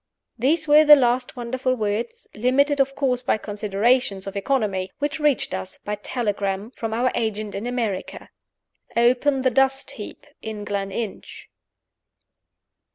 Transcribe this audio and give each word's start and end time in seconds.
These 0.39 0.67
were 0.67 0.83
the 0.83 0.95
last 0.95 1.35
wonderful 1.35 1.75
words 1.75 2.27
limited 2.33 2.79
of 2.79 2.95
course 2.95 3.21
by 3.21 3.37
considerations 3.37 4.25
of 4.25 4.35
economy 4.35 4.91
which 4.97 5.19
reached 5.19 5.53
us 5.53 5.77
(by 5.77 5.93
telegram) 5.93 6.71
from 6.71 6.91
our 6.91 7.11
agent 7.13 7.53
in 7.53 7.67
America: 7.67 8.29
"Open 8.97 9.43
the 9.43 9.51
dust 9.51 9.91
heap 9.91 10.25
at 10.41 10.65
Gleninch." 10.65 11.51